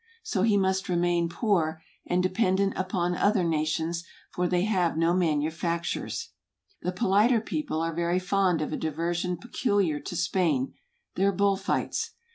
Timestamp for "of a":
8.63-8.77